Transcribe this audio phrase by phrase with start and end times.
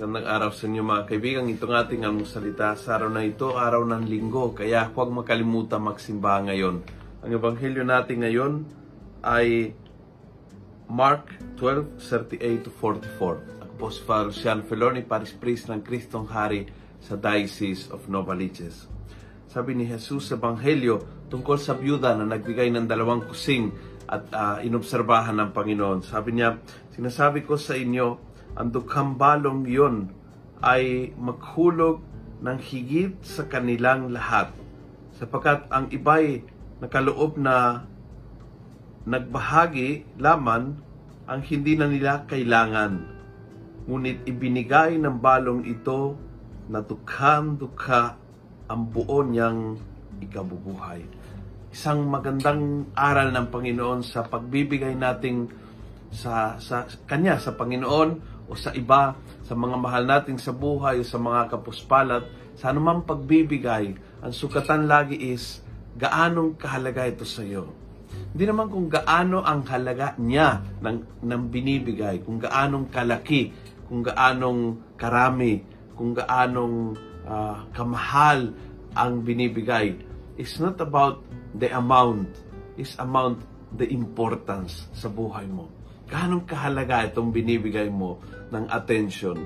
[0.00, 1.44] araw sa inyo mga kaibigan.
[1.52, 4.56] Itong ating almusalita sa araw na ito, araw ng linggo.
[4.56, 6.80] Kaya huwag makalimutan magsimba ngayon.
[7.20, 8.52] Ang ebanghelyo natin ngayon
[9.20, 9.76] ay
[10.88, 13.44] Mark 12:38 to 44.
[13.60, 16.64] Ako po si Father Sean Feloni, Paris Priest ng Kristong Hari
[17.04, 18.88] sa Diocese of Novaliches.
[19.52, 23.68] Sabi ni Jesus sa Ebanghelyo tungkol sa byuda na nagbigay ng dalawang kusing
[24.08, 26.08] at uh, inobserbahan ng Panginoon.
[26.08, 26.56] Sabi niya,
[26.96, 30.10] sinasabi ko sa inyo, ang dukhang balong iyon
[30.60, 32.02] ay maghulog
[32.40, 34.52] ng higit sa kanilang lahat.
[35.16, 36.44] Sapagkat ang iba'y
[36.80, 37.84] nakaloob na
[39.04, 40.80] nagbahagi laman
[41.28, 43.04] ang hindi na nila kailangan.
[43.88, 46.16] Ngunit ibinigay ng balong ito
[46.68, 48.16] na dukhang-dukha
[48.70, 49.76] ang buo niyang
[50.22, 51.02] ikabubuhay.
[51.70, 55.50] Isang magandang aral ng Panginoon sa pagbibigay nating
[56.10, 59.14] sa, sa Kanya, sa Panginoon, o sa iba,
[59.46, 62.26] sa mga mahal natin sa buhay o sa mga kapuspalat,
[62.58, 65.62] sa anumang pagbibigay, ang sukatan lagi is
[65.94, 67.70] gaanong kahalaga ito sa iyo.
[68.34, 73.54] Hindi naman kung gaano ang halaga niya ng, ng binibigay, kung gaanong kalaki,
[73.86, 75.62] kung gaanong karami,
[75.94, 78.50] kung gaanong uh, kamahal
[78.98, 79.94] ang binibigay.
[80.34, 81.22] It's not about
[81.54, 82.34] the amount,
[82.74, 83.46] it's amount
[83.78, 85.79] the importance sa buhay mo.
[86.10, 88.18] Ganong kahalaga itong binibigay mo
[88.50, 89.38] ng attention?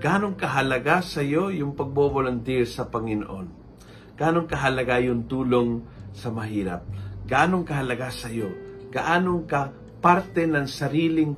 [0.00, 3.46] Ganong kahalaga sa iyo yung pagbo-volunteer sa Panginoon?
[4.16, 5.84] Ganong kahalaga yung tulong
[6.16, 6.88] sa mahirap?
[7.28, 8.48] Ganong kahalaga sa iyo?
[8.88, 9.68] Gaanong ka
[10.00, 11.36] parte ng sariling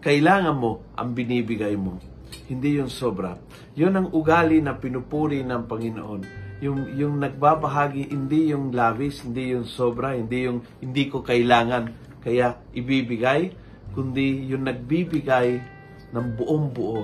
[0.00, 2.00] kailangan mo ang binibigay mo?
[2.48, 3.36] Hindi yung sobra.
[3.76, 9.68] Yun ang ugali na pinupuri ng Panginoon yung yung nagbabahagi hindi yung lavish, hindi yung
[9.68, 11.92] sobra, hindi yung hindi ko kailangan
[12.24, 13.52] kaya ibibigay
[13.94, 15.62] kundi yung nagbibigay
[16.10, 17.02] ng buong buo.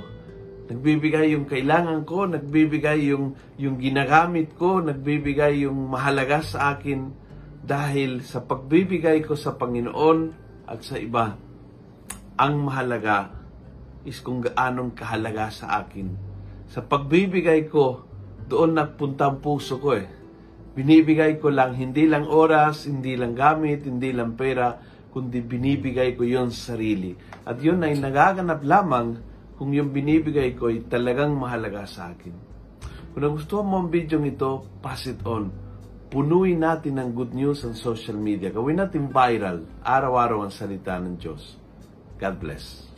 [0.71, 7.11] Nagbibigay yung kailangan ko, nagbibigay yung, yung ginagamit ko, nagbibigay yung mahalaga sa akin
[7.63, 10.19] dahil sa pagbibigay ko sa Panginoon
[10.71, 11.35] at sa iba,
[12.39, 13.35] ang mahalaga
[14.07, 16.15] is kung gaanong kahalaga sa akin.
[16.71, 18.07] Sa pagbibigay ko,
[18.47, 20.07] doon nagpunta ang puso ko eh.
[20.71, 24.79] Binibigay ko lang, hindi lang oras, hindi lang gamit, hindi lang pera,
[25.11, 27.15] kundi binibigay ko yon sa sarili.
[27.45, 29.19] At yun ay nagaganap lamang
[29.59, 32.33] kung yung binibigay ko ay talagang mahalaga sa akin.
[33.11, 35.51] Kung nagustuhan mo ang video ito, pass it on.
[36.11, 38.51] Punuin natin ng good news ang social media.
[38.51, 41.59] Gawin natin viral, araw-araw ang salita ng Diyos.
[42.19, 42.91] God bless.